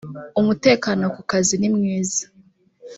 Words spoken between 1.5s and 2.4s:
nimwiza